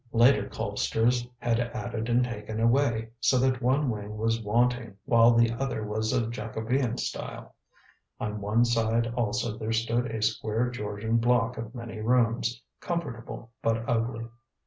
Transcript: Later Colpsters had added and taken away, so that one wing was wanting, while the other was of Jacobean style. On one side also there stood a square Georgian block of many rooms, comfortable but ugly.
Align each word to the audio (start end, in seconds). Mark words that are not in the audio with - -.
Later 0.13 0.49
Colpsters 0.49 1.29
had 1.37 1.59
added 1.59 2.09
and 2.09 2.23
taken 2.25 2.59
away, 2.59 3.09
so 3.19 3.37
that 3.37 3.61
one 3.61 3.87
wing 3.91 4.17
was 4.17 4.41
wanting, 4.41 4.97
while 5.05 5.29
the 5.35 5.51
other 5.51 5.83
was 5.85 6.11
of 6.11 6.31
Jacobean 6.31 6.97
style. 6.97 7.53
On 8.19 8.41
one 8.41 8.65
side 8.65 9.13
also 9.15 9.59
there 9.59 9.71
stood 9.71 10.07
a 10.07 10.23
square 10.23 10.71
Georgian 10.71 11.17
block 11.17 11.55
of 11.59 11.75
many 11.75 11.99
rooms, 11.99 12.63
comfortable 12.79 13.51
but 13.61 13.87
ugly. 13.87 14.25